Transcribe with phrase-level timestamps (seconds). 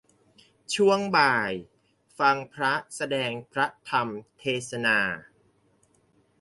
[0.75, 1.51] ช่วงบ่าย
[2.19, 4.07] ฟังพระแสดงพระธรรม
[4.39, 4.99] เทศนา